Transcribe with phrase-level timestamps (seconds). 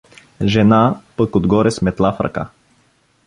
[0.45, 2.49] Жена, пък отгоре с метла в ръка!